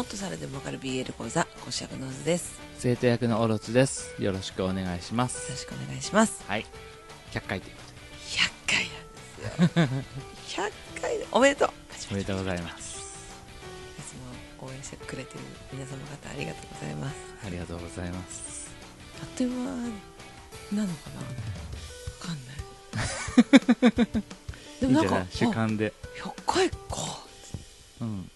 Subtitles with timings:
[0.00, 2.58] もっとさらでもわかる BL 講座講師役の図です。
[2.58, 4.14] よ生徒役のオロチです。
[4.18, 5.50] よろしくお願いします。
[5.50, 6.42] ろしくお願いします。
[6.48, 6.64] はい。
[7.32, 7.82] 100回というこ
[8.26, 9.76] 100回なんで
[10.48, 10.64] すよ。
[10.96, 11.68] 100回でおめでとう。
[11.68, 11.76] とで
[12.12, 12.98] おめでとうございます。
[13.98, 14.14] いつ
[14.62, 15.40] も応援してくれてる
[15.70, 17.16] 皆様方ありがとうございます。
[17.44, 18.70] ありがとうございます。
[19.22, 21.20] あっという間なのかな？
[21.20, 21.26] わ
[22.22, 22.54] かんな
[24.14, 24.16] い。
[24.80, 25.50] でもなんかいいんじゃない？
[25.50, 25.92] 主観で。
[26.24, 26.76] あ100回か。
[28.00, 28.30] うん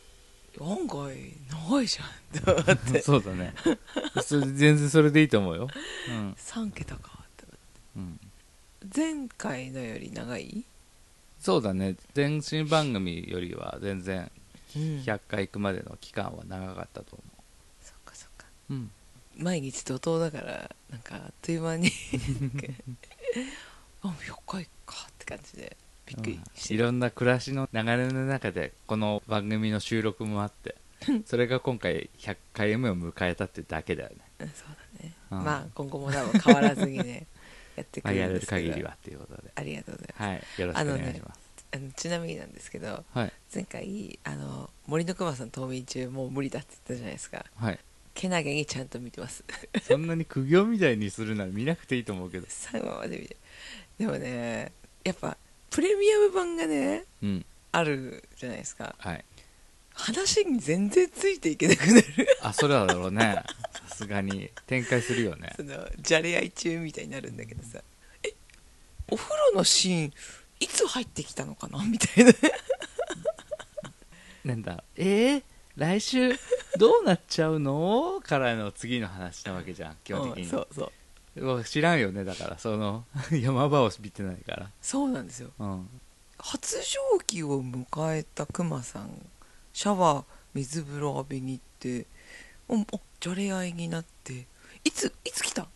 [0.60, 1.14] 案外
[1.68, 3.02] 長いじゃんって思って。
[3.02, 3.54] そうだね。
[4.22, 5.68] それ全然それでいいと思うよ。
[6.08, 7.44] うん、3桁かって
[7.96, 8.20] うん、
[8.94, 10.64] 前回のより長い？
[11.40, 11.96] そうだね。
[12.14, 14.30] 前身番組よりは全然
[14.76, 14.82] うん。
[15.00, 17.22] 100回行くまでの期間は長かったと思
[17.82, 18.46] そっかそっか。
[18.70, 18.90] ううん。
[19.36, 21.90] 毎日怒涛だからなんかあっという間に。
[24.02, 25.76] あ100回かって感じで
[26.06, 26.74] びっくりして。
[26.74, 30.76] いろんな暮らしの流れの中でこの番組の収録もあって
[31.26, 35.44] それが今回100回目を迎えたってだけだよね、うんそうだね、うん。
[35.44, 37.26] まあ今後も多分変わらずにね
[37.76, 39.50] やってくまあ、やれる限りはっていうことで。
[39.54, 41.40] ありがとうございます、はいよろしくお願いします、
[41.72, 43.32] あのちなみになんですけどはい。
[43.52, 47.44] 前回あの森の熊さん冬眠中もう無理だって言ったじゃないですか。
[47.56, 47.78] はい。
[48.14, 49.44] けなげにちゃんと見てます。
[49.82, 52.46] そんなに苦行みたいにするなら見なくていいと思うけど。
[52.46, 53.36] 3話まで見て
[53.98, 55.36] でもねやっぱ
[55.74, 57.44] プレミアム版がねうん。
[57.72, 58.94] あるじゃないですか。
[58.96, 59.24] はい。
[59.92, 62.04] 話に全然ついていけなくなる。
[62.42, 63.42] あそれはだろうね。
[63.88, 64.50] さすがに。
[64.68, 65.52] 展開するよね。
[65.56, 67.80] そのじゃれ合い中みたいになるんだけどさ。
[68.22, 68.32] え
[69.10, 70.12] お風呂のシーン
[70.60, 71.84] いつ入ってきたのかな？
[71.84, 72.32] みたいな。
[74.44, 74.84] なんだ。
[74.94, 75.42] えー、
[75.74, 76.34] 来週
[76.78, 78.20] どうなっちゃうの？
[78.22, 80.92] からの次の話なわけじゃん基本的に、うんそうそう
[81.64, 84.70] 知らんよねだからその 山場を見てないから。
[84.80, 85.50] そうなんですよ。
[85.58, 85.88] うん。
[86.38, 89.10] 発情期を迎えたクマさん
[89.72, 92.06] シャワー水風呂浴びに行って
[92.68, 94.46] おおじゃれ合いになって
[94.84, 95.66] いついつ来た？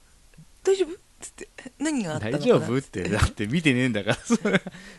[0.63, 0.91] 大丈夫？
[1.21, 1.49] つって
[1.81, 2.67] 何があったの大かな？
[2.67, 4.19] 丈夫ってだって見てねえんだから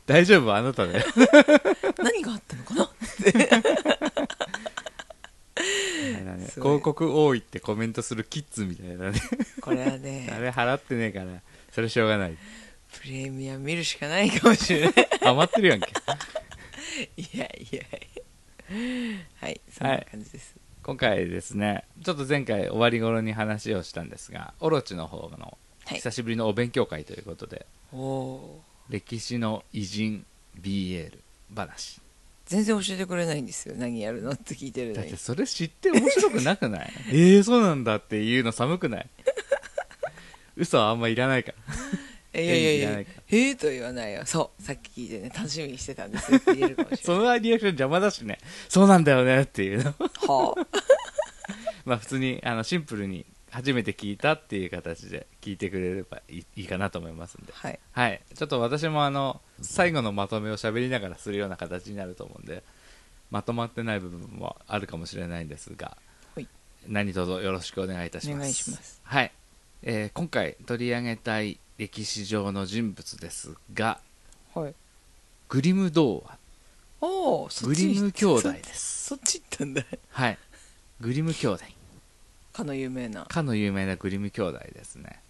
[0.06, 0.48] 大丈夫？
[0.48, 1.06] はあなただよ
[2.04, 2.90] 何があったのかな？
[6.40, 6.48] ね。
[6.48, 6.80] すごい。
[6.80, 9.20] 広告多いってコメントするキッズみたいなね。
[9.62, 10.30] これはね。
[10.34, 12.38] あれ払ってねえからそれしょうがない。
[13.02, 14.94] プレミア見るしかないかもしれない。
[15.22, 15.88] ハマってるやんけ。
[17.18, 17.82] いやいや
[19.40, 25.98] はいそんな感じです、今回ですねちょっと前回終わり頃に話をしたんですがオロチの方のはい。
[25.98, 30.26] 久しぶりのお勉強会ということで、おお歴史の偉人
[30.62, 31.18] BL
[31.56, 31.99] 話
[32.50, 33.76] 全然教えてくれないんですよ。
[33.78, 36.92] 何やるのって聞いてるだってそれ知って面白くなくない？
[37.10, 39.10] えーそうなんだっていうの寒くない？
[40.58, 41.58] 嘘はあんまいらないから。
[42.34, 42.82] え いやいやいや。
[42.82, 44.26] いらないかへえと言わないよ。
[44.26, 48.40] そうさっき聞いてね楽しみにしてたんですよって言えるかもしれそのリアクション邪魔だしね。
[48.68, 49.84] そうなんだよねっていうの。
[49.84, 49.94] ない
[50.28, 50.68] はあ。
[51.86, 57.54] まあ普通にあのシンプルに初めて聞いたっていう形で聞いてくれればいいかなと思いますんで。
[57.54, 57.80] はい。
[57.92, 58.22] はい。
[58.34, 62.64] ちょっと私もあの最後のまとめを喋りながらするような形になると思うんで
[63.32, 65.98] まとまってない部分もあるかもしれないんですが、
[66.36, 66.48] はい。
[66.88, 68.36] 何卒よろしくお願いいたします。
[68.38, 69.02] お願いします。
[69.04, 69.32] はい、
[69.84, 74.00] えー今回取り上げたい歴史上の人物ですが
[74.54, 74.74] はい。
[75.48, 76.38] グリム童話。
[77.02, 79.08] おおグリム兄弟です。
[79.08, 79.84] そっち行ったんだ。
[80.12, 80.38] はい。
[81.00, 81.64] グリム兄弟
[82.54, 83.26] かの有名な。
[83.26, 85.22] かの有名なグリム兄弟ですね、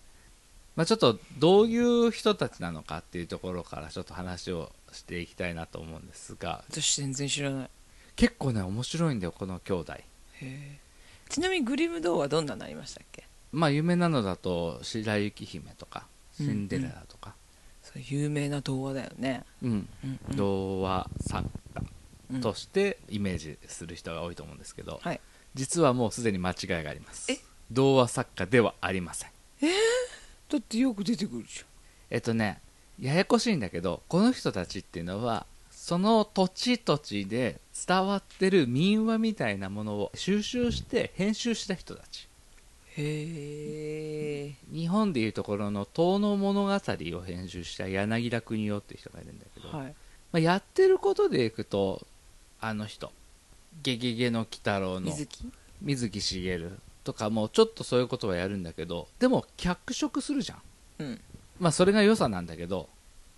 [0.76, 6.64] まあ、ちょっとどういう人たちなのかっていうところからちょっと話をしていきたいなと思うんですが。
[6.70, 7.64] 私全然知らない。
[7.66, 7.70] へ
[8.16, 9.94] 結構ね面白いんだよこの兄弟。
[10.42, 10.78] え。
[11.30, 13.24] ちなみにグリム童話どんなのありましたっけ？
[13.52, 16.06] まあ有名なのだと白雪姫とか
[16.36, 17.36] シンデレラとか、
[17.84, 19.44] そう有名な童話だよね。
[19.62, 19.72] うん。
[19.72, 20.36] うんうん。
[20.36, 21.84] 童話作家
[22.34, 25.20] うんとしてイメージする人が多いと思うんですけど、はい
[25.54, 27.32] 実はもうすでに間違いがあります。
[27.32, 27.40] え？
[27.72, 29.30] 童話作家ではありません。
[30.50, 31.64] だってよく出てくるじ
[32.10, 32.60] えっとね
[33.00, 42.28] ややこしいんだけどこの人たちっていうのはその土地土地で伝わってる民話みたいなものを収集して編集した人たち。
[42.98, 49.96] ゃんへえ日本でいうところの「遠野物語」を編集した柳田国夫っていう人がいるんだけど、はい。
[50.32, 52.06] まあ、やってることでいくと
[52.60, 53.12] あの人
[53.82, 55.02] 「ゲゲゲの鬼太郎」の。
[55.02, 55.52] 水木？
[55.82, 60.62] 水木しげるとかもちょっとそういうことはやるんだけどでも脚色するじゃん。
[61.00, 61.22] うん。
[61.60, 62.90] まあそれが良さなんだけど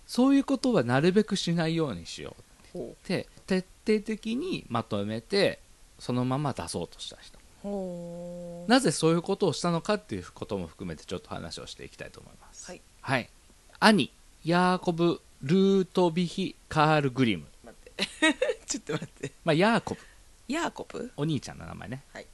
[0.06, 2.36] そういうことはなるべくしないようにしよ
[2.74, 2.78] う。
[2.78, 5.60] ほって徹底的にまとめて
[5.98, 7.38] そのまま出そうとした人。
[7.38, 8.70] うほう。
[8.70, 12.66] なぜそういうことをしたのかっていうことも含めてちょっと話をしていきたいと思います。
[12.66, 13.30] はい、はい、
[13.78, 14.12] 兄
[14.44, 18.34] ヤーコブ・ルートビヒ・カール・グリム、待って。
[18.66, 19.32] ちょっと待って。
[19.44, 20.00] まあ、ヤーコブ
[20.48, 21.10] ヤーコブ？
[21.16, 22.26] お兄ちゃんの名前ね、はい。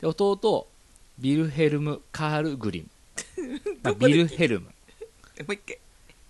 [0.00, 0.68] で弟
[1.18, 2.88] ビルヘルム・カール・グリム、
[3.82, 4.66] まあどビルヘルム。
[4.66, 4.72] も
[5.48, 5.78] う一回。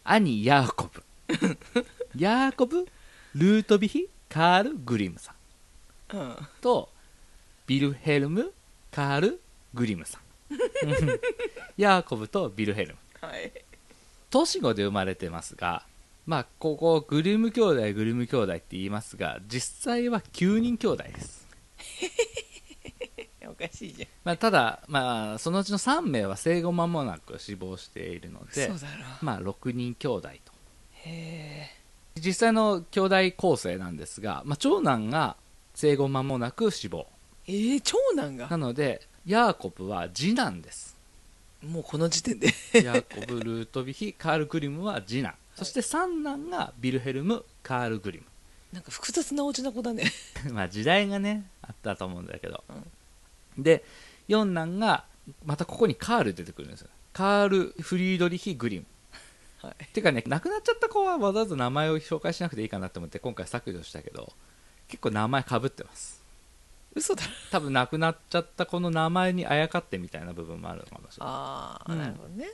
[0.04, 1.02] 兄ヤーコブ。
[2.16, 2.86] ヤーコブ・
[3.34, 5.34] ルートビヒ・カール・グリムさ
[6.12, 6.16] ん。
[6.16, 6.36] うん。
[6.60, 6.90] と
[7.66, 8.52] ビルヘルム・
[8.90, 9.40] カール・
[9.74, 10.22] グリムさん。
[11.78, 13.28] ヤーコブとビルヘルム。
[13.28, 13.52] はい。
[14.30, 15.86] 年子で生まれてますが
[16.26, 21.48] まあここグリム兄弟グリム兄弟って言いますが実際は9人兄弟です、
[23.48, 24.08] おかしいじゃん。
[24.24, 30.52] まあ、ただ、まあ、そのうちの3名は生後間もなく死亡しているのでそうだろまあ6人兄弟と。
[30.92, 31.82] へえ。
[32.20, 35.36] 実際の兄弟構成なんですが、まあ、長男が
[35.74, 37.06] 生後間もなく死亡。
[37.48, 38.48] えー、長男が？
[38.48, 40.96] なのでヤーコブは次男です。
[41.62, 42.48] もうこの時点で。
[42.74, 48.24] ヤーコブ・ルートビヒ・カール・グリムは次男そして三男がビルヘルム・カール・グリム。
[48.72, 50.04] なんか複雑なお家な子だね。
[50.50, 52.64] まあ時代がねあったと思うんだけど、
[53.58, 53.84] で
[54.28, 55.04] 四男が
[55.44, 56.88] またここにカール出てくるんですよ。
[57.12, 58.86] カール・フリードリヒ・グリム。
[59.60, 59.84] はい。
[59.92, 64.32] てかね亡くなっちゃった子はわざわざ名前を紹介しなくていいかなと思って今回削除したけど
[64.88, 66.22] 結構名前かぶってます。
[66.94, 67.24] 嘘だ。
[67.24, 71.34] ろ多分亡くなっちゃった子の名前にあやかってみたいな部分もあるのかもしれない。
[71.34, 71.98] ああ、うん。
[71.98, 72.50] なるほどね。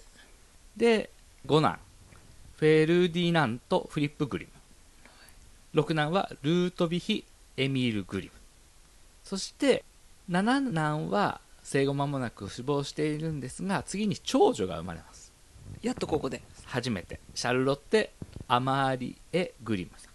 [0.76, 1.10] で
[1.46, 1.78] 五男
[2.58, 4.50] フェルディナント・フリップ・グリム。
[5.74, 7.24] 六男はルートビヒ・
[7.56, 8.32] エミール・グリム。
[9.22, 9.84] そして
[10.28, 15.32] 七男は生後間もなく死亡しているんですが次に長女が生まれます。
[15.82, 16.42] やっとここで。
[16.64, 17.20] 初めて。
[17.34, 18.10] シャルロッテ・
[18.48, 20.08] アマーリエ・グリムさ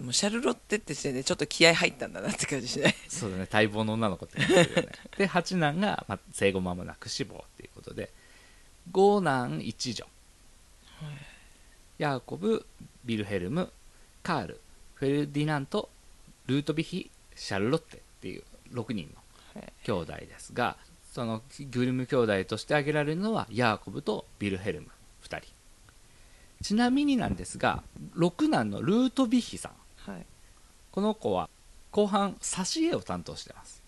[0.00, 0.04] ん。
[0.04, 2.94] もうシャルロッテって時点でちょっと気合入ったんだなって感じしない？
[3.08, 3.48] そうだね。
[3.52, 4.88] 待望の女の子って感じだよね。
[5.18, 8.10] で八男が、まあ、生後間もなく死亡っていうことで
[8.92, 10.06] 五男一女
[12.00, 12.64] ヤーコブ
[13.04, 13.70] ビルヘルム
[14.22, 14.60] カール
[14.94, 15.90] フェルディナント
[16.46, 18.42] ルートビヒシャルロッテっていう
[18.72, 19.10] 6人
[19.54, 20.78] のはい兄弟ですが
[21.12, 24.88] そのグリム兄弟として挙げられるのはヤーコブとビルヘルム
[25.24, 25.46] 2人。
[26.62, 27.82] ちなみになんですが
[28.16, 29.68] 6男のルートビヒさ
[30.06, 30.10] ん。
[30.10, 30.24] はい。
[30.92, 31.50] この子は
[31.90, 33.82] 後半挿絵を担当してます。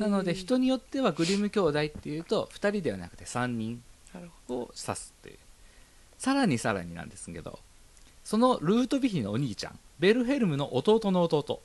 [0.00, 3.80] なので人によってはグリム兄弟っていうと2人ではなくて3人
[4.48, 5.38] を指すっていう
[6.18, 7.58] さらにさらになんですけど
[8.24, 11.62] そのルートビヒのお兄ちゃんベルヘルムの弟の弟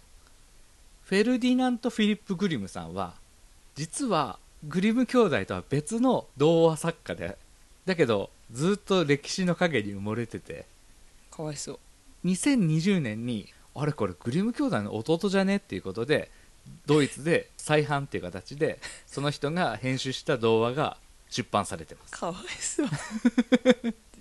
[1.03, 3.15] フェルディナント・フィリップ・グリムさんは
[3.75, 7.37] 実はグリム兄弟とは別の童話作家で
[7.85, 10.65] だけどずっと歴史の陰に埋もれてて
[11.31, 11.79] どかわいそう。
[12.25, 16.31] 2020年にあれこれグリム兄弟の弟じゃねっていうことで
[16.85, 20.97] ドイツで再販っていう形でその人が編集した童話が
[21.29, 22.11] 出版されてます。
[22.11, 22.87] かわいそう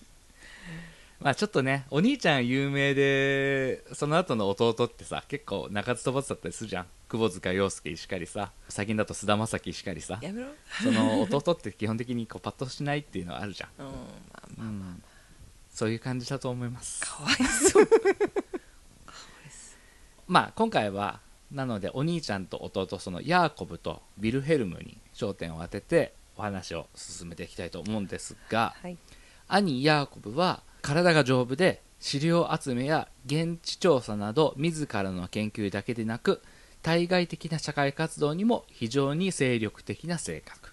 [1.22, 6.86] まあちょっとねお兄ちゃん有名でその後の弟ってさ結構中津飛ばずだったりするじゃん。
[7.08, 10.18] 窪塚洋介しかりさ最近だと菅田将暉しかりさ。
[10.20, 10.48] やめろ。
[10.82, 13.96] その弟って基本的にこうパッとしないっていうのはあるじゃん、うんまあ
[14.56, 15.02] まあうん、
[15.70, 17.00] そういう感じだと思います。
[17.06, 17.88] かわいそう。
[20.26, 21.20] まあ今回は
[21.50, 28.96] なのでお兄ちゃんと弟そのヤーコブとビルヘルムに焦点を当ててお話を進めていきたいと思うんですがはい。
[29.48, 36.42] 兄ヤーコブは体が丈夫で資料集めや現地調査など自らの研究だけでなく
[36.82, 40.72] 対外的な社会活動にも非常に精力的な性格。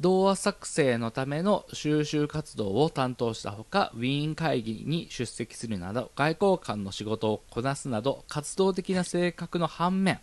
[0.00, 10.20] 童話作成のための収集活動を担当したほかウィーン会議に出席するなど外交官の仕事をこなすなど活動的な性格の反面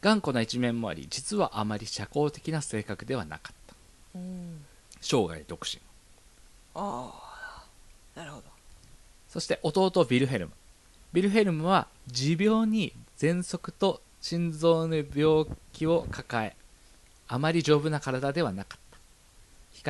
[0.00, 3.74] 頑固な一面もあり実はあまり社交的な性格ではなかった。
[4.16, 4.64] うん。
[5.00, 5.80] 生涯独身。
[6.74, 7.27] ああ
[8.18, 8.42] なるほど。
[9.28, 10.52] そして弟ビルヘルム。
[11.12, 16.56] ビルヘルムは持病に喘息と心臓の病気を抱え
[17.28, 18.98] あまり丈夫な体ではなかった。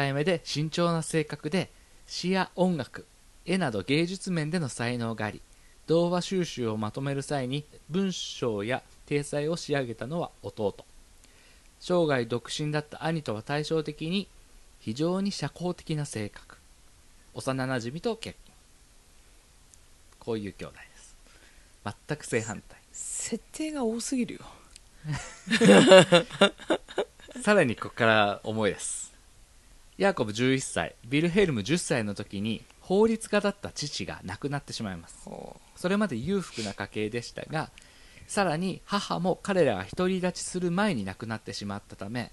[0.01, 1.71] 控えめで慎重な性格で
[2.07, 3.07] 詩や音楽
[3.47, 5.41] 絵など芸術面での才能があり
[5.87, 10.77] 童話収集をまとめる際に文章や体裁を仕上げたのは弟。
[11.81, 14.29] 生涯独身だった兄とは対照的に
[14.81, 16.58] 非常に社交的な性格。
[17.39, 18.55] 幼なじみと結婚。
[20.19, 21.17] こういう兄弟です。
[22.09, 22.79] 全く正反対。
[22.91, 24.41] 設定が多すぎるよ。
[27.41, 29.13] さらにここから重いです。
[29.99, 30.97] ヤーコブ11歳。
[31.05, 35.17] ビルヘルム10歳の時に法律家だった父が亡くなってしまいます。
[35.25, 37.71] ほそれまで裕福な家系でしたが
[38.27, 42.33] さらに母も彼らが独り立ちする前に亡くなってしまったため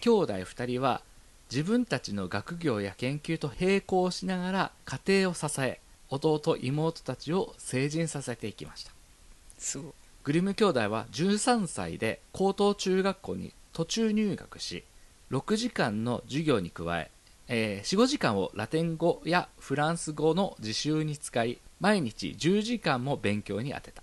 [0.00, 1.02] 兄弟2人は
[1.50, 8.90] 自分たちの学業や研究と並行しながら家庭を支え弟妹たちを成人させていきました。
[8.90, 8.94] う
[9.58, 9.92] すごい。
[10.22, 14.84] グリム兄弟は13歳で高等中学校に途中入学し
[15.30, 17.10] 6時間の授業に加え
[17.48, 24.02] えー45時間をラテン語やフランス語の自習に使い毎日10時間も勉強に充てた。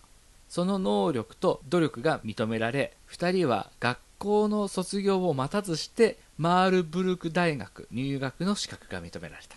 [0.50, 9.56] その能力と努力が認められ2人は学校の卒業を待たずしてマールブルク大学入学の資格が認められた。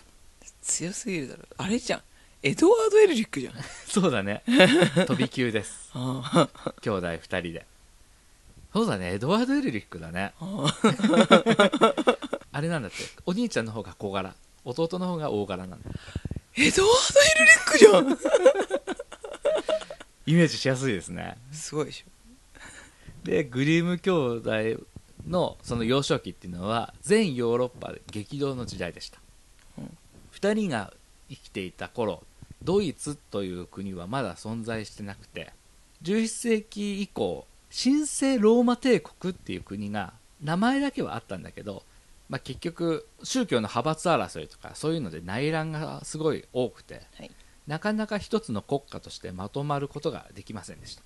[0.61, 1.43] 強すぎるだろ。
[1.57, 2.01] あれじゃん。
[2.43, 3.53] エドワード・エルリックじゃん。
[3.87, 4.41] そうだね。
[5.05, 5.91] 飛び級です。
[5.93, 7.67] 兄弟2人で。
[8.73, 9.13] そうだね。
[9.13, 10.33] エドワード・エルリックだね。
[10.39, 10.65] あ
[12.53, 12.97] あれなんだって。
[13.25, 14.33] お兄ちゃんの方が小柄。
[14.63, 15.89] 弟の方が大柄なんだ。
[16.55, 18.17] エドワード・エルリックじゃん。
[20.25, 21.37] イメージしやすいですね。
[21.51, 22.11] すごいでしょ。
[23.23, 24.51] でグリム兄弟
[25.27, 29.19] のその幼少期っていうのは全ヨーロッパで激動の時代でした、
[29.77, 29.97] うん
[30.33, 30.93] 2人が
[31.29, 32.23] 生きていた頃
[32.63, 35.51] ドイツという国はまだ存在してなくて
[36.03, 41.83] 11世紀以降神聖ローマ帝国っていう国が名前だけはあったんだけど、
[42.29, 47.31] まあ、結局宗教の派閥争いとかそういうので内乱がすごい多くてはい。
[47.67, 51.03] なかなか一つの国家としてまとまることができませんでした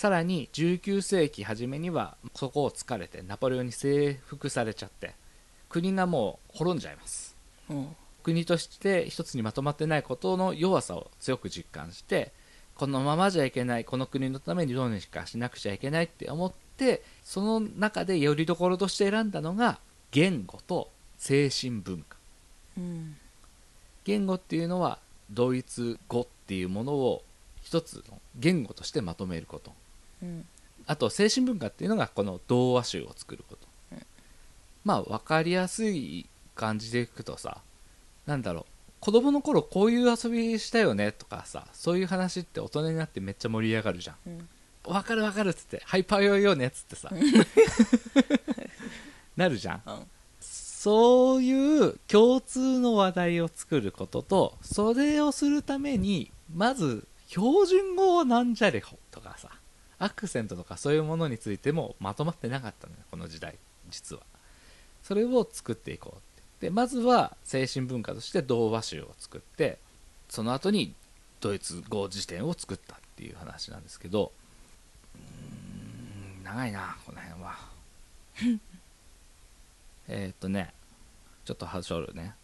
[0.00, 5.14] さらに19世紀初めにはそこを突かれてナポレオンに征服されちゃって
[5.68, 7.36] 国がもう滅んじゃいます。
[7.68, 7.88] うん。
[8.22, 12.32] 国として一つにまとまってないことの弱さを強く実感して
[12.76, 19.80] このままじゃいけないこの国のためにどうにかしなくちゃいけないって思ってその中でよりどころとして選んだのが
[20.12, 20.88] 言語と
[21.18, 22.16] 精神文化。
[22.78, 23.16] うん。
[24.04, 24.98] 言語っていうのは
[25.30, 27.22] ドイツ語っていうものを
[27.60, 29.78] 一つの言語としてまとめること
[30.22, 30.46] うん。
[30.86, 34.02] あと精神文化っていうのがこの童話集を作ること、うん。
[34.84, 37.58] まあ分かりやすい感じでいくとさ
[38.26, 38.64] なんだろう。
[39.00, 44.16] 子供の頃こういう遊びしたよねとかさそういう話って大人になってめっちゃ盛り上がるじゃん。
[44.26, 44.48] うん。
[44.82, 47.10] 分かる分かるっつってハイパーヨーヨーねっつってさ。
[49.36, 49.82] なるじゃん。
[49.86, 50.06] うん。
[50.40, 59.50] そういう共通の話題を作ることとそれをするためにまず標準語はなんじゃれほとかさ
[60.00, 63.56] アクセントとかそういうものについてもまとまってなかったのよこの時代。
[63.90, 64.22] 実は。
[65.02, 66.18] それを作っていこうっ
[66.60, 66.66] て。
[66.66, 69.78] でまずは精神文化として童話集を作って
[70.28, 70.94] その後に
[71.40, 74.32] ドイツ語辞典を作ったっていう話なんですけど
[75.14, 77.58] うーん長いなこの辺は。
[80.08, 80.74] えーっとね
[81.44, 82.34] ちょっとはしょるね。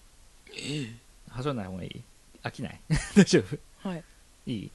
[0.56, 0.94] え
[1.30, 2.02] はしょらない方がいい？
[2.42, 2.80] 飽きない？
[3.16, 3.54] 大丈夫？
[3.84, 4.04] えはい。
[4.46, 4.70] いい？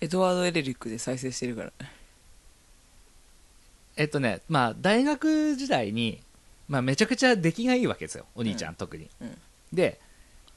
[0.00, 1.72] エドワード・エルリックで再生してるから
[3.96, 6.20] えっとねまあ大学時代に、
[6.68, 9.08] まあ、めちゃくちゃ出来がいいわけですよお兄ちゃん、うん特に。
[9.20, 9.38] うん。
[9.72, 10.00] で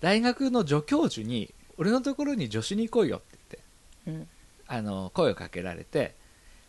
[0.01, 3.59] 大学の助教授に俺のところに助手に来いよって
[4.05, 4.27] 言ってうん。
[4.67, 6.15] あの声をかけられて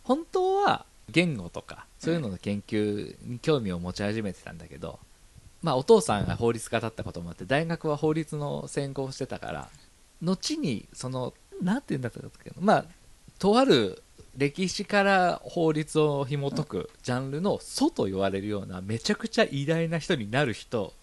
[0.03, 4.99] 本当は言語とかそういうのの研究に興味を持ち始めてたんだけど、
[5.61, 9.69] まあ、お父さんが法律家だったこともあって大学は法律の専攻をしてたから
[10.21, 12.85] 後にそのなんて言うんだったっけなまあ
[13.39, 14.01] とある
[14.35, 20.93] 歴史から法律を紐解くジャンルの祖と言われるようなめちゃくちゃ偉大な人になる人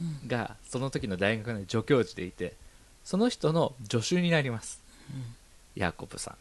[0.00, 0.28] うん。
[0.28, 2.54] がその時の大学の助教授でいて
[3.04, 4.80] その人の助手になります。
[5.74, 6.34] ヤコブさん。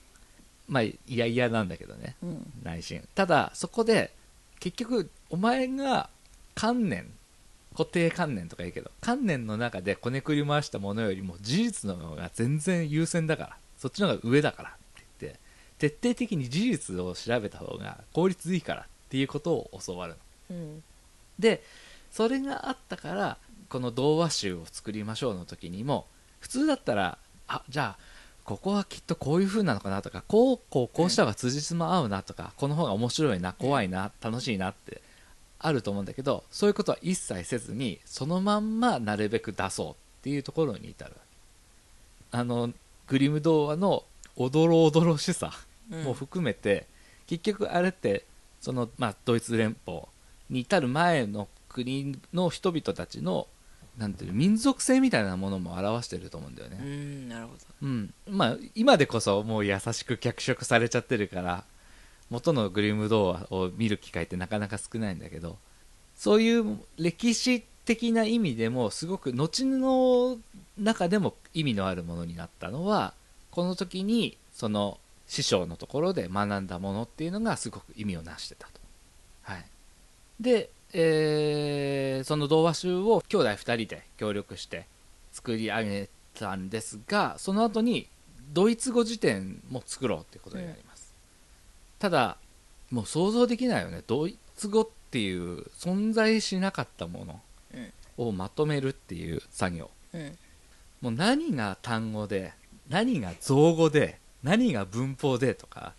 [0.67, 2.15] まあいやいやなんだけどね。
[2.21, 2.53] うん。
[2.63, 3.07] 内心。
[3.15, 4.11] ただそこで
[4.59, 6.09] 結局お前が
[6.53, 7.11] 観念
[7.77, 13.57] 固定観念とか言うけど観念の中でこねくり回したものよりも事実の方が全然優先だから。
[13.77, 14.75] そっちの方が上だから
[15.89, 20.15] 徹底的に事実を調べた方が効率いいからっていうことを教わる
[20.49, 20.55] の。
[20.57, 20.83] うん。
[21.39, 21.63] で
[22.11, 23.37] それがあったから
[23.69, 26.05] この童話集を作りましょうの時にも
[26.39, 28.03] 普通だったらあじゃあ
[28.45, 35.01] ここはきっとこういう風なのかなとかこうこうこうした方が辻褄合うなとかこの方が面白いな怖いな楽しいなって
[35.59, 41.13] あると思うんだけどそういうことは一切せずにそのまんまなるべく出そうっていうところに至る。
[42.31, 42.71] あの
[43.07, 44.03] グリム童話の
[44.35, 45.47] おどろおどろしさ。
[45.47, 46.87] うんも含めて、
[47.27, 48.25] 結局あれって
[48.61, 50.03] その、まあ、ドイツ連邦
[50.49, 53.47] に至る前の国の人々たちの
[53.97, 57.59] なんていうの民族性みたいなものも表してると思うんだようね、んなるほど。
[57.81, 58.13] うん。
[58.29, 61.63] まあ、今でこそもう優しく脚色されちゃってるから
[62.29, 65.57] 元のグリム童話を見る機会ってなかなか少ないんだけど
[66.15, 70.37] そういう歴史的な意味でもすごく後の
[70.77, 73.13] 中でも意味のあるものになったのは
[73.51, 78.79] この時にその師匠のところで学んだものっていうのがすごく意味をなしてたと。
[79.43, 79.65] はい、
[80.39, 84.87] で、えーその童話集を兄弟2人で協力して
[85.31, 88.07] 作り上げたんですがその後に
[88.53, 91.13] ドイツ語辞典も作ろうっていうことになります、
[91.99, 92.37] ただ
[92.91, 94.03] もう想像できないよね。
[94.05, 97.41] ドイツ語っていう存在しなかったもの
[98.17, 99.89] をまとめるっていう作業。
[100.13, 100.37] うん。
[101.01, 102.53] もう何が単語で
[102.89, 105.93] 何が造語で何が文法でとか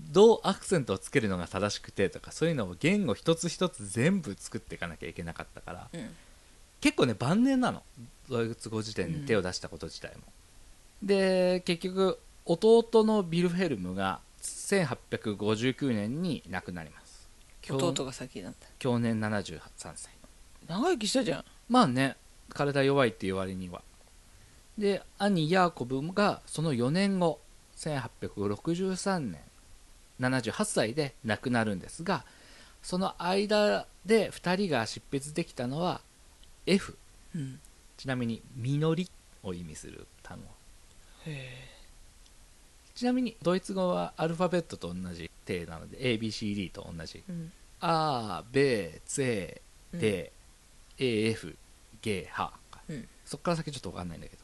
[0.00, 6.10] どうアクセントをつけるのが正しくてとかそういうのを言語一つ一つ全部作っていかなきゃいけなかったからうん。
[6.80, 7.82] 結構ね晩年なの。
[8.28, 10.22] ドイツ語辞典に手を出したこと自体も、
[11.02, 17.26] で結局弟のビルヘルムが1859年に亡くなります。
[17.70, 19.60] 弟が先なんだ去年73
[19.94, 20.12] 歳。
[20.68, 21.44] 長生きしたじゃん。
[21.68, 22.16] まあね
[22.50, 23.82] 体弱いっていう割には。
[24.76, 27.40] で兄ヤーコブがその4年後
[27.78, 29.40] 1863年
[30.20, 32.24] 78歳で亡くなるんですが
[32.82, 36.00] その間で2人が執筆できたのは
[36.66, 36.96] F
[37.34, 37.60] うん。
[37.96, 39.10] ちなみに「実り」
[39.42, 40.44] を意味する単語。
[41.26, 41.68] へ
[42.94, 47.24] ちなみにドイツ語はアルファベットと同じ体なので ABCD と同じ。
[47.28, 47.52] えうん。
[47.80, 50.32] あベゼデ
[50.98, 51.56] AF
[52.02, 52.52] ゲハ
[52.88, 53.08] うん。
[53.24, 54.42] そっから先ちょっと分かんないんだけど。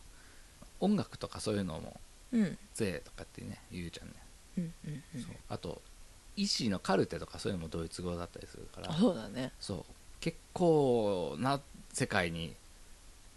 [0.81, 2.01] 音楽とかそういうのも
[2.35, 4.15] うんゼとかってね言うじゃんね、
[4.59, 5.23] うんうんうん。
[5.23, 5.33] そう。
[5.49, 5.81] あと
[6.37, 8.91] 医師のカルテとかそういうのもドイツ語だったりするから。
[8.91, 9.53] あそうだね。
[9.61, 9.85] そう。
[10.21, 11.61] 結構な
[11.93, 12.55] 世界に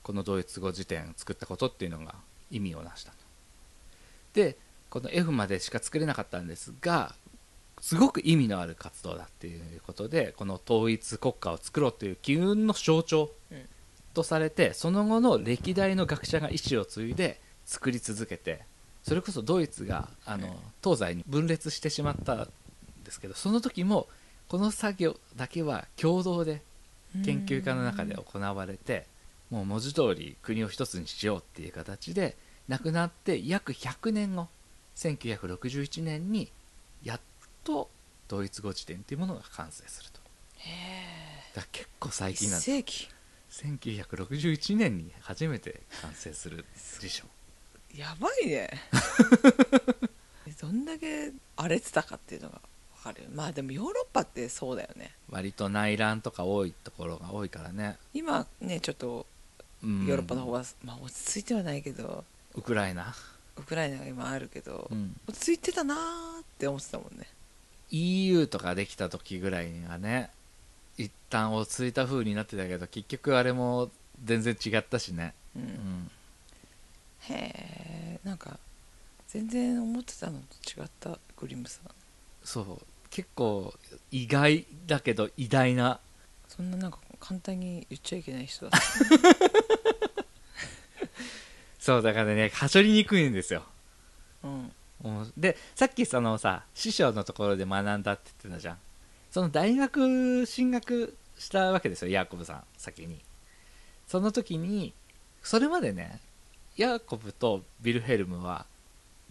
[0.01, 2.15] このドイツ語辞典作ったことっていうのが
[2.49, 3.17] 意味をなしたと。
[4.33, 4.57] で
[4.89, 7.13] この F までしか作れなかったんですが
[7.81, 13.67] すごく意味のある活動だっていうことでこの統一国家を作ろうという機運の象徴うん。
[14.13, 18.61] とされてその後の歴代の学者が意思を継いで作り続けて
[19.07, 22.49] それこそドイツがあの東西に分裂してしまったん
[23.05, 24.09] ですけどその時も
[24.49, 26.61] この作業だけは共同で
[27.23, 29.05] 研究家の中で行われて
[29.49, 32.35] もう文字通り国を一つにしようっていう形で
[32.67, 34.49] 亡くなって約100年後
[34.97, 36.51] 1961年に
[37.01, 37.21] やっ
[37.63, 37.89] と
[38.27, 40.19] ドイツ語辞典っていうものが完成すると。
[40.57, 42.71] へだ結構最え近なんです。
[42.71, 43.07] 世紀。
[43.49, 46.65] 1961年に初めて完成する
[46.99, 47.23] 辞書
[47.97, 48.69] やばいね。
[50.61, 52.61] どんだけ荒れてたかっていうのが
[52.97, 53.29] 分かるよ。
[53.33, 55.11] まあでもヨーロッパってそうだよね。
[55.29, 59.25] 割と内乱とか多いところが多いからね、今ねちょっと
[59.83, 60.05] うん。
[60.05, 62.23] ヨーロッパの方は、まあ落ち着いてはないけど
[62.55, 63.15] ウクライナ、
[63.57, 65.15] ウクライナが今あるけど、うん。
[65.27, 67.27] 落ち着いてたなーって思ってたもんね。
[67.91, 70.29] EU とかできた時ぐらいにはね
[70.97, 73.89] 一旦落ち着いた風になってたけど結局あれも
[74.25, 75.61] 全然違ったしね、うん。
[75.61, 76.11] うん、
[77.29, 78.59] へえんか
[79.27, 81.83] 全然思ってたのと違ったグリムさん。
[82.43, 83.73] そう結構
[84.11, 85.99] 意外だけど偉大な。
[86.47, 88.81] そんななんか簡単に言っちゃいけない人だっ
[91.77, 93.65] そうだからねはしょりにくいんですよ。
[94.41, 95.33] たうん。
[95.35, 98.77] でさっきそのさ師匠のところで学んだって言ってたじゃん。
[99.31, 103.21] その大学進学したわけですよヤーコブさん先に。
[104.07, 104.93] その時に
[105.43, 106.21] それまでね
[106.77, 108.65] ヤーコブとビルヘルムは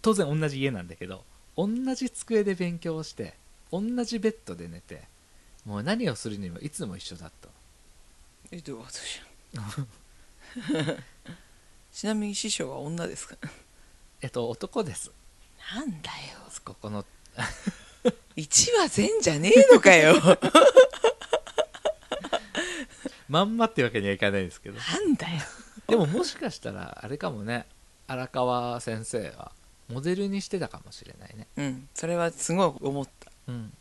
[0.02, 1.24] 当然同じ家なんだけど
[1.56, 3.34] 同じ机で勉強をして
[3.72, 5.02] 同じベッドで寝て
[5.64, 7.48] もう何をするにもいつも一緒だった
[8.52, 10.96] えどういうことじゃん。
[11.92, 13.36] ちなみに師匠は女ですか？
[14.20, 15.10] えっと男です。
[15.74, 16.14] なんだよ。
[16.64, 17.04] ここの
[18.36, 20.14] 1話全じゃねえのかよ。
[23.28, 24.78] まんまってわけにはいかないですけど。
[24.78, 25.40] なんだよ
[25.88, 27.66] でももしかしたらあれかもね。
[28.08, 29.52] 荒川先生は
[29.92, 31.46] モデルにしてたかもしれないね。
[31.56, 31.88] うん。
[31.94, 33.30] それはすごい思った。
[33.48, 33.72] うん。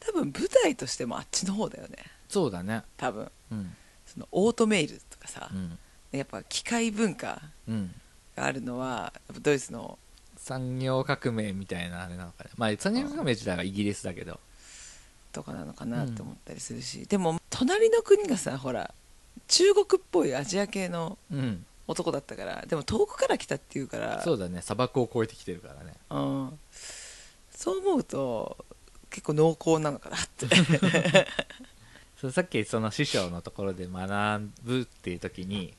[0.00, 1.96] 多分舞台としてもあっちの方だよね。
[2.28, 2.82] そうだね。
[2.96, 3.30] 多分。
[3.50, 3.76] うん。
[4.06, 5.78] そのオートメイルとかさう、ん。
[6.12, 7.94] やっぱ機械文化うん。
[8.36, 9.98] があるのはドイツの
[10.38, 12.50] 産業革命みたいなあれなのかね。
[12.56, 14.40] まあ産業革命自体はイギリスだけど。
[15.32, 18.92] とかなのかなって思ったりするし、でも隣の国がさほら
[19.48, 21.64] 中国っぽいアジア系のうん。
[21.88, 24.62] 男だったからでも遠くから来たっていうからそうだね。
[24.62, 25.94] 砂漠を越えてきてるからね。
[26.10, 26.58] うん、
[27.50, 28.56] そう思うと
[29.10, 30.46] 結構濃厚なのかなって。
[32.18, 35.74] そうさっきその師匠のところで学ぶっていう時に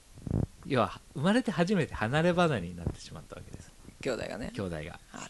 [0.66, 3.72] 要は生まれて初めて離れ離れになってしまったわけです。
[4.02, 4.52] 兄弟がね。
[4.54, 4.82] 兄弟が。
[4.82, 4.92] あら
[5.24, 5.30] ら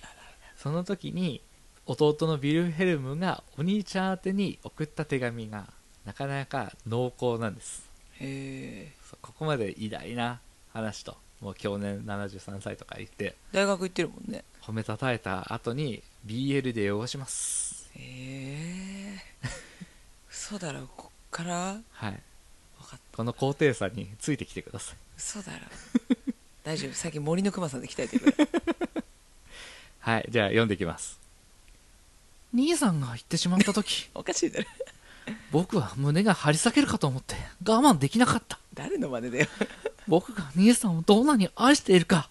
[0.58, 1.42] その時に
[1.86, 5.68] 弟のビルヘルムがお兄ちゃん宛てに送った手紙が
[6.06, 7.83] なかなか濃厚なんです。
[7.83, 7.83] へ
[8.26, 10.40] えそうここまで偉大な
[10.74, 14.44] 話ともう去年73歳とか言って大学行ってるもんね。
[14.62, 17.90] 褒めたたえた後に BL で汚します。
[17.96, 18.00] へ
[19.16, 19.20] え
[20.32, 21.80] 嘘だろこっから？
[21.92, 22.12] はい。
[22.12, 23.18] 分かった。
[23.18, 24.98] この高低差についてきてください。
[25.18, 25.60] 嘘だろ。
[26.64, 26.94] 大丈夫。
[26.94, 29.04] 最近森の熊さんで鍛えてるから。
[30.14, 31.20] はいじゃあ読んでいきます。
[32.54, 34.10] 兄さんが言ってしまった時。
[34.16, 34.66] おかしいだろ
[35.52, 38.60] 僕は胸が張り裂けるかと思って我慢できなかった。
[38.74, 39.48] 誰の真似だよ。
[40.08, 42.30] 僕が兄さんをどんなに愛しているか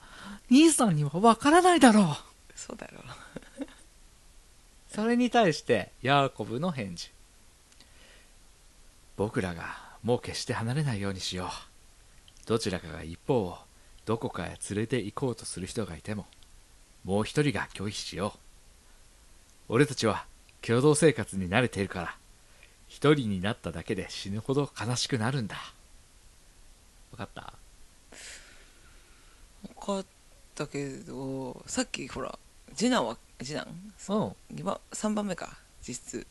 [0.51, 2.07] 兄さんにはわからないだろう。
[2.55, 3.01] そうだろ。
[4.89, 7.11] それに対してヤーコブの返事。
[9.17, 9.65] 僕らが
[10.03, 12.47] もう決して離れないようにしよう。
[12.47, 13.59] どちらかが一方を
[14.05, 16.27] どこかへ連れて行こうとする人がいても
[17.05, 18.39] もう一人が拒否しよう。
[19.69, 20.27] 俺たちは
[20.61, 22.17] 共同生活に慣れているから
[23.03, 25.57] 一人になっただけで死ぬほど悲しくなるんだ。
[27.11, 27.53] 分かった？
[29.75, 30.05] 分かっ
[30.55, 32.39] たけどさっきほら
[32.77, 33.67] 次男は次男？
[34.53, 36.27] う番3番目か実質。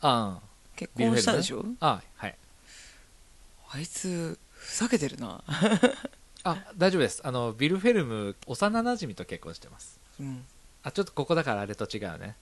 [0.00, 0.40] あ
[0.74, 2.34] 結婚したでしょ、あはい。
[3.72, 5.44] あいつふざけてるな。
[6.44, 7.20] あ大丈夫です。
[7.24, 10.00] あのビルフェルム幼なじみと結婚してます。
[10.18, 10.42] うん。
[10.82, 12.36] あちょっとここだからあれと違うね。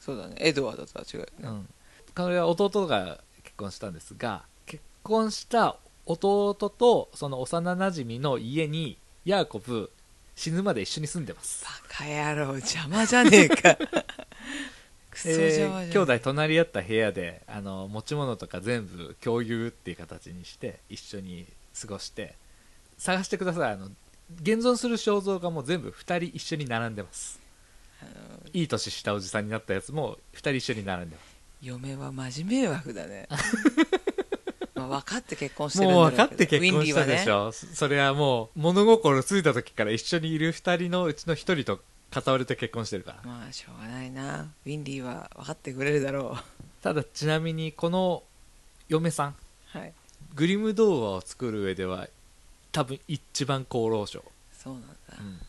[0.00, 0.34] そうだね。
[0.38, 1.68] エドワードとは違うよね、うん、
[2.16, 5.76] これは弟が結婚したんですが結婚した
[6.06, 9.90] 弟とその幼なじみの家にヤーコブ
[10.34, 13.76] 死ぬまで一緒に住んでます、バカ野郎邪魔じゃねえか。
[15.10, 21.46] クソ邪魔じゃねえー兄弟隣り合った部屋であの持ち物とか全部共有っていう形にして一緒に
[21.80, 22.36] 過ごして
[22.98, 23.72] 探してください。
[23.72, 23.86] あの
[24.42, 27.40] 現存する肖像画も全部2人一緒に並んでます。
[28.52, 33.28] いい年したおじさんになったやつも2人一緒に並んでます嫁は真面目枠だね。
[34.74, 43.22] まあ分かって結婚してるんだもう分かって結婚したでしょ、そそれはもう物心ついた時から一緒にいる2人のうちの1人と片割れて結婚してるから。
[43.24, 44.52] まあしょうがないな。
[44.64, 46.36] ウィンリーは分かってくれるだろ
[46.82, 48.22] ただちなみにこの
[48.88, 49.36] 嫁さん
[49.74, 49.92] うはい。
[50.34, 52.08] グリム童話を作る上では
[52.72, 55.40] 多分一番厚労省、そうなんだ、うん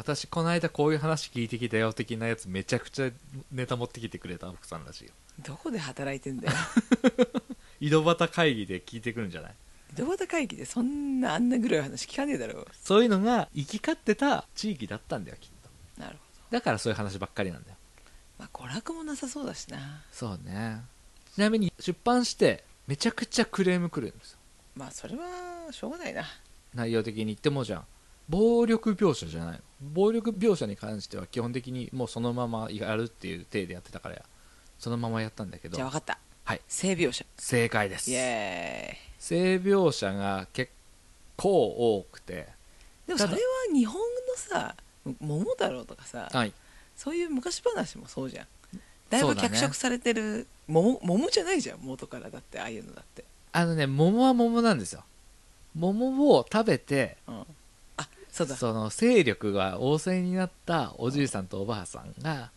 [0.00, 3.10] 私この間こういう話聞いてきたよ的なやつめちゃくちゃ
[3.52, 5.10] ネタ持ってきてくれた奥さんらしいよ。
[5.44, 6.54] どこで働いてんだよ。
[7.80, 9.54] 井戸端会議で聞いてくるんじゃない？
[9.92, 12.60] 井戸端会議でそんなあんなぐらい話聞かねえだろ。
[12.60, 16.00] うそういうのが行き交ってた地域だったんだよきっと。
[16.00, 17.76] なるほだからそういう話ばっかりなんだよ。
[17.98, 18.04] ど
[18.38, 20.02] まあ娯楽もなさそうだしな。
[20.12, 20.80] そうね。
[21.34, 24.38] ちなみに出版してめちゃくちゃクレーム来るんですよ。
[24.76, 26.24] まあそれはしょうがないな。
[26.72, 27.86] 内容的に言ってもじゃん
[28.30, 29.56] 暴力描写じゃない。
[29.56, 29.58] の
[29.92, 34.22] 暴力描写に関しては基本的にもうそのままやるっていう体でやってたからや。
[34.78, 35.76] そのままやったんだけど。
[35.76, 36.18] じゃあ分かった。
[36.44, 36.60] はい。
[36.68, 37.26] 性描写。
[37.36, 38.10] 正解です。
[38.10, 40.70] イエ性描写が結
[41.36, 42.34] 構多くて。
[42.34, 42.46] ーイ
[43.08, 43.38] でもそれは
[43.74, 44.00] 日本の
[44.36, 44.74] さ
[45.20, 46.52] 桃太郎とかさはい。
[46.96, 48.46] そういう昔話もそうじゃん。
[49.10, 51.78] だいぶ脚色されてる桃桃じゃないじゃん。
[51.82, 53.24] 元からだってああいうのだって。
[53.52, 55.02] あのね桃は桃なんですよ。
[55.74, 57.40] 桃を食べてうん。
[57.40, 57.46] あ
[58.40, 58.56] そうだ。
[58.56, 62.50] その勢力が旺盛になったおじいさんとおばあさんが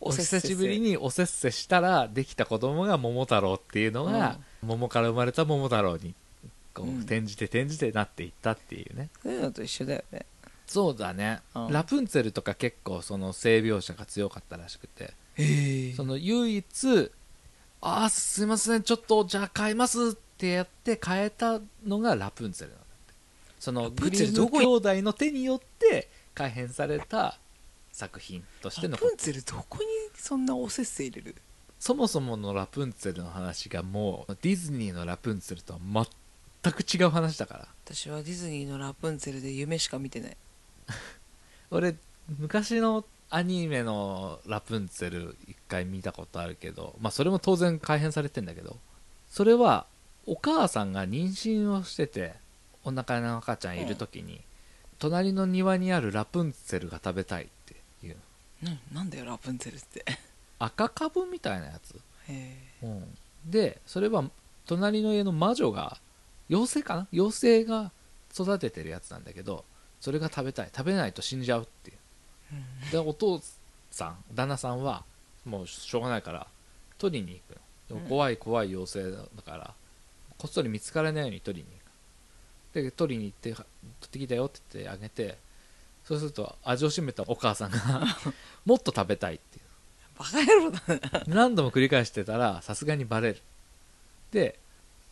[0.00, 6.14] お久しぶりにおせっせしたらできた子供が桃太郎っていうのが、桃から生まれた桃太郎に
[6.74, 6.98] こううん。
[7.00, 10.26] 転じて転じてなっていったっていうね、そういうのと一緒だよね。
[10.66, 11.72] そうだね、うん。
[11.72, 15.14] ラプンツェルとか結構その性描写が強かったらしくて。
[15.96, 17.10] その唯一
[17.80, 22.78] 「ああすいませんちょっとじゃあ変えます」ってやって変えたのがラプンツェルな
[23.62, 27.38] そのグリーム兄弟の手によって改変された
[27.92, 29.84] 作品としてのラプンツェルどこに
[30.16, 31.36] そんなおせっせ入れる？
[31.78, 35.78] そもそものラプンツェルの話がもうディズニーのラプンツェルとは
[36.62, 37.68] 全く違う話だから。
[37.84, 40.36] 私はディズニーのラプンツェルで夢しか見てない。
[41.70, 41.94] 俺
[42.40, 48.76] 昔のアニメのラプンツェル一回見たことあるけどまあそれも当然改変されてんだけど
[49.28, 49.86] それは
[50.26, 52.41] お母さんが妊娠をしてて
[52.84, 54.40] お腹の赤ちゃんいる時に、
[54.98, 58.16] 隣の庭にあるラプンツェルが食べたいっていう。
[58.62, 60.04] ななんだよラプンツェルって。
[60.58, 64.24] 赤かぶみたいなやつ、へうん、でそれは
[64.66, 65.98] 隣の家の魔女が
[66.48, 67.08] 妖精かな？
[67.12, 67.90] 妖精が
[68.32, 69.64] 育ててるやつなんだけど
[70.00, 70.70] それが食べたい。
[70.74, 71.96] 食べないと死んじゃうっていう。
[72.88, 73.42] えでお父
[73.90, 75.04] さん旦那さんは
[75.44, 76.46] もうしょうがないから
[76.98, 77.62] 取りに行くの。
[77.88, 78.08] でもうん。
[78.08, 79.74] 怖い怖い妖精だから、
[80.38, 81.81] こっそり見つからないように取りに行く
[82.72, 83.64] で取りに行って取
[84.06, 85.38] ってきたよって言ってあげて
[86.04, 87.78] そうすると味を占めたお母さんが
[88.64, 89.64] もっと食べたいっていう。
[90.18, 93.40] バカ野郎だな何度も繰り返してたらさすがにバレる。
[94.30, 94.58] で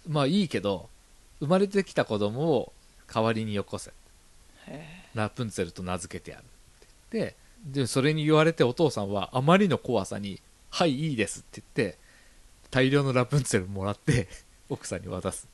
[0.08, 0.88] まあいいけど
[1.40, 2.72] 生まれてきた子供を
[3.12, 3.92] 代わりによこせ。
[4.66, 6.46] へラプンツェルと名付けてやるっ
[7.10, 7.36] て。
[7.64, 11.98] でそれに言われてお父さんはあまりの怖さに「はいいいです」って言って
[12.70, 14.28] 大量のラプンツェルもらって
[14.70, 15.46] 奥さんに渡す。
[15.46, 15.49] え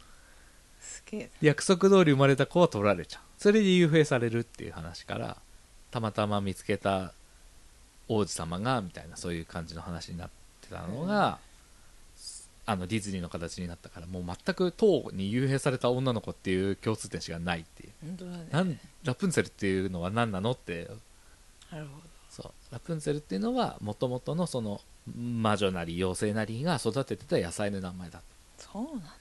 [0.80, 1.30] すげえ。
[1.40, 3.22] 約束通り生まれた子は取られちゃう。
[3.38, 5.36] それで幽閉されるっていう話から
[5.90, 7.12] たまたま見つけた
[8.08, 11.38] 王子様がみたいなそういう感じの話になってたのが、
[12.68, 18.48] あのディズニーの形になったからもう全く塔に幽閉された女の子っていう共通点しかないっていう、本当だね。
[18.50, 20.88] なんラプンツェルっていうのは何なのって。
[21.70, 21.90] なるほ
[22.28, 22.72] そう。
[22.72, 24.80] ラプンツェルっていうのはもともとのその
[25.16, 28.22] 魔女なり妖精なりが育ててた野菜の名前だっ
[28.58, 28.72] た。
[28.72, 29.16] どそうなんだ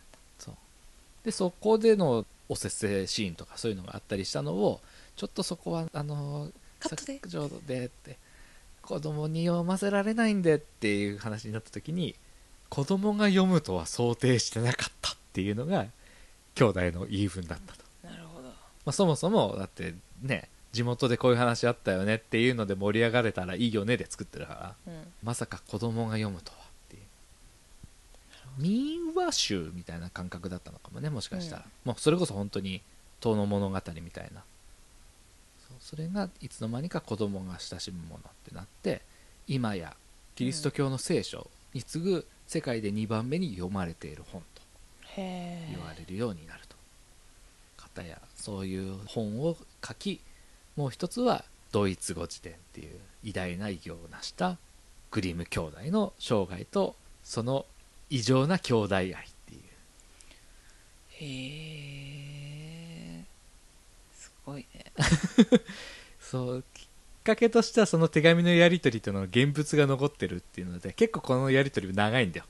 [1.26, 4.80] でそこでのおせっせいシーンとかそういうのがあったりしたのを
[5.16, 7.14] ちょっとそこはあのカットで？
[7.14, 8.18] 削除でって
[8.84, 12.14] 子供に読ませられないんでっていう話になった時に
[12.70, 15.88] 子供が読むとは想定してなかったっていうのが
[16.54, 18.48] 兄弟の言い分だったと、なるほど。
[18.48, 18.54] ま
[18.88, 25.04] あ、そもそもだってね地元でこういう話あったよねっていうので盛り上がれたらいいよねで作ってるからうん。
[25.24, 26.58] まさか子供が読むとは
[28.58, 32.82] 民話集みたいな感覚だったのかもねもしかしたら、もうそれこそ本当に
[33.20, 34.44] 「遠の物語」みたいな。
[35.80, 39.02] それがいつの間にか子供が親しむものってなって
[39.48, 39.96] 今や
[40.36, 44.62] キリスト教の聖書に次ぐ世界で2番目に読まれている本と
[45.18, 46.76] 言われるようになると。
[47.78, 50.22] 方やそういう本を書き
[50.76, 54.58] もう一つはドイツ語辞典っていう偉大な偉業を成した
[55.12, 57.66] グリム兄弟の生涯とその
[58.10, 59.14] 異常な兄弟愛っ
[59.48, 59.62] ていう。
[61.10, 61.26] へ
[63.20, 63.24] え
[64.16, 64.86] すごいね。
[66.22, 66.86] そうきっ
[67.24, 72.46] かけとしてはその手紙のやり取りとのの現物が残ってるっていうので結構このやり取り長いんだよ。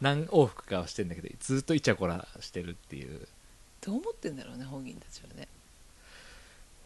[0.00, 3.26] 何往復かはしてんだけどずっとイチャコラしてるっていう。
[3.80, 5.48] どどう思ってんだろうね本人たちはね。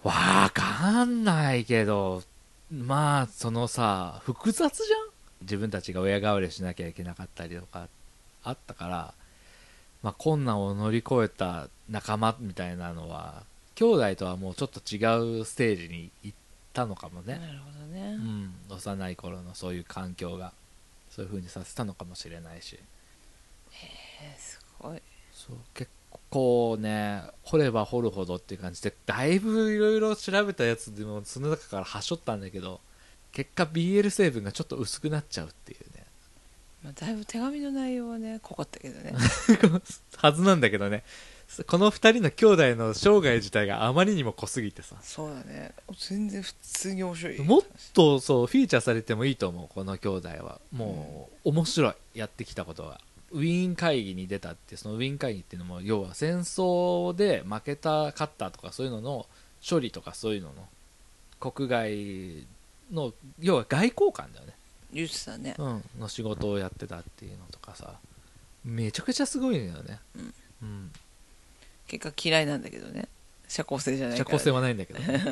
[0.02, 2.22] わかんないけど
[2.70, 5.05] まあそのさ複雑じゃん？
[5.42, 7.88] 自分たちが親代わりしなきゃいけなかったりとか
[8.42, 9.14] あったから、
[10.02, 13.42] まあ、困難を乗り越えた仲間みたいなのは
[13.74, 16.36] 兄弟とはもうちょっと違うステージに行っ
[16.72, 20.52] たのかもね、なるほどね、うん、幼い頃のそういう環境が
[21.10, 22.78] そういう風にさせたのかもしれないし。
[23.72, 25.02] えーすごい。
[25.32, 25.56] そう。
[25.74, 25.90] 結
[26.30, 32.80] 構ね掘れば掘るほどっていう感じでだいぶいろいろ調べたやつでもその中からはしょったんだけど
[33.36, 36.06] 結果 BL 成分がちょっと薄くなっちゃうっていうね。
[36.82, 39.12] まあ、だいぶ手紙の内容はね濃かったけどね。
[40.16, 41.04] はずなんだけどね。
[41.66, 44.96] この2人の兄弟の生涯自体があまりにも濃すぎてさ。
[45.02, 45.74] そうだね。
[45.98, 47.38] 全然普通に面白い。
[47.40, 50.58] もっとそうフィーチャーされてもいいと思うこの兄弟は。
[50.72, 51.94] もう面白い。
[52.14, 59.26] やってきたことがウィーン会議に出たってそのウィーン会議っていうのも要は戦争で負けた勝ったとかそういうのの
[59.68, 60.66] 処理とかそういうのの
[61.38, 62.46] 国外
[62.90, 64.54] の要は外交官だよね、
[64.92, 65.54] 言ってたね。
[65.58, 67.94] うん、の仕事をやってたっていうのとかさ。
[68.64, 70.00] めちゃくちゃすごいんだよね。
[70.16, 70.34] うん。
[70.62, 70.92] うん。
[71.86, 73.08] 結果嫌いなんだけどね。
[73.48, 75.22] 社交性じゃないから社交性はないんだけど、ね、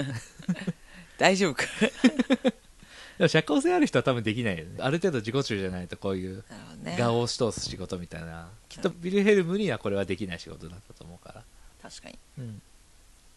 [1.19, 1.65] 大丈夫か？
[3.19, 4.77] でも社交性ある人は多分できないよね。
[4.81, 6.97] ある程度自己中じゃないとこういうなるほどね。
[6.99, 8.51] 画を押し通す仕事みたいな。
[8.69, 11.45] きっとビルヘルムにはこれはできない仕事だったと思うから、
[11.83, 12.19] 確かに。
[12.39, 12.63] うん、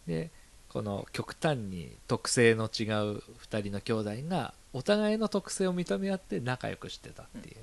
[0.06, 0.30] で
[0.68, 7.56] この極端に特性の違う2人の兄弟がお互いの特性を認め合って仲良くしてたっていう、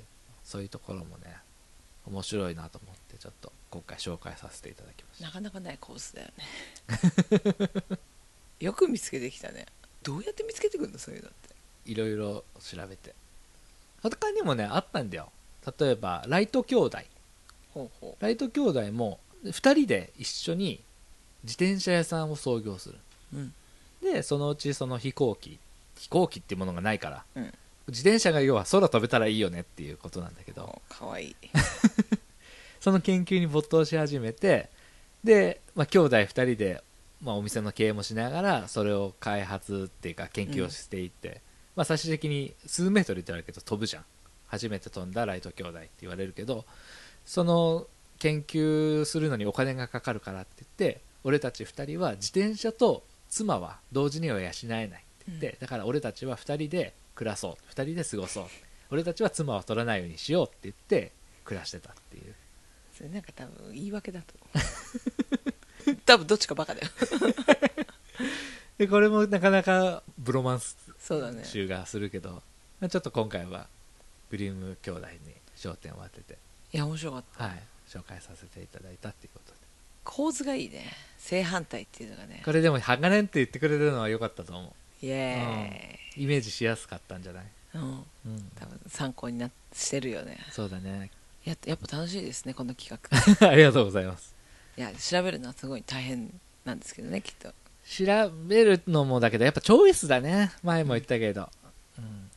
[0.44, 1.36] そういうところもね
[2.06, 5.26] 面白いなと思ってちょっと今回紹介させていただきました。
[5.26, 7.98] なかなかないコースだよね。
[8.60, 9.66] よく見つけてきたね。
[10.02, 11.54] どうやって見つけてくるのそういうのって。
[11.84, 13.14] いろいろ調べて。
[14.02, 15.30] 他にもねあったんだよ。
[15.78, 16.98] 例えばライト兄弟。
[18.20, 20.82] ライト兄弟も2人で一緒に
[21.46, 22.98] 自転車屋さんを創業する。
[23.34, 23.54] ううん。
[24.02, 25.58] でそのうちその飛行機
[25.96, 27.52] 飛行機っていうものがないからうん。
[27.88, 30.82] 自転車が要は空飛べたらいいよねっていうことなんだけど。
[30.90, 31.36] おかわいい。
[32.80, 34.68] その研究に没頭し始めて
[35.24, 36.82] で、まあ、兄弟2人で、
[37.22, 41.40] まあ、お店の経営もしながらそれを開発っていうか研究をしていって、
[41.74, 44.04] まあ、最終的に数メートルって言われるけど飛ぶじゃん。
[44.48, 46.64] 初めて飛んだライト兄弟って言われるけど
[47.24, 47.86] その
[48.18, 58.44] 研究するのにお金がかかるからって言って俺たち2人は自転車と妻は同時には養えないって言って、だから俺たちは2人で暮らそう2人で過ごそう。
[58.92, 61.10] 俺たちは妻は取らないようにしようって言って
[61.44, 62.32] 暮らしてたっていう。
[62.96, 64.62] それなんか多分言い訳だと思
[65.92, 65.96] う。
[66.06, 66.88] 多分どっちかバカだよ。
[68.78, 71.44] でこれもなかなかブロマンスそうだね。
[71.44, 72.40] 集がするけど、
[72.78, 73.66] まあちょっと今回は
[74.30, 76.38] ブリーム兄弟に焦点を当てて、
[76.72, 77.44] いや面白かった。
[77.46, 79.65] はい、紹介させていただいたっていうことで
[80.06, 80.84] 構図がいいね。
[81.18, 82.40] 正反対っていうのがね。
[82.44, 90.38] これでも鋼って言ってくれるのは良かったと思イエうイメージしやすかったんじゃない、ーイ、うん、うん、多分参考になしてるよね。
[90.52, 91.10] そうだね。
[91.44, 93.48] ややっぱ楽しいですねこの企画。
[93.50, 94.34] ありがとうございます。
[94.78, 96.32] いや調べるのはすごい大変
[96.64, 97.52] なんですけどねきっと。
[97.88, 100.52] 調べるのもだけどやっぱチョイスだね。
[100.62, 101.50] 前も言ったけど、
[101.98, 102.30] うん、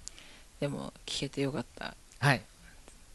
[0.59, 1.95] でも聞けてよかった。
[2.19, 2.41] はい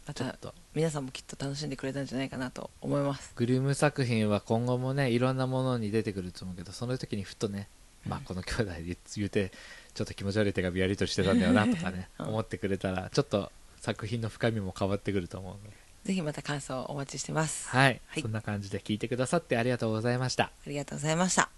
[0.06, 0.54] まちょったと。
[0.74, 3.32] 皆さんもきっと楽しんでくれたんじゃないかなと思います。
[3.36, 7.68] グルーム作品は今後もねいろんなものに出てくると思うけどその時にふとね、
[8.06, 9.52] まあこの兄弟で言うて
[9.94, 12.26] ちょっと気持ち悪い手紙やり取りしてたんだよなとかね、うん。
[12.28, 15.70] 思ってくれたらちょっと作品の深みも変わってくると思うので。
[16.04, 17.68] ぜひまた感想をお待ちしてます。
[17.70, 18.22] はい、はい。
[18.22, 20.44] そんな感じで聞いてくださってありがとうございました。
[20.44, 21.48] ありがとうございました